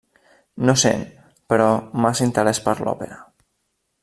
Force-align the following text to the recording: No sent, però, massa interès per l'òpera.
No 0.69 0.73
sent, 0.83 1.03
però, 1.53 1.69
massa 2.07 2.27
interès 2.31 2.65
per 2.69 2.77
l'òpera. 2.89 3.23